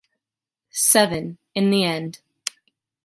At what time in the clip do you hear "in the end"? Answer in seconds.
1.53-2.21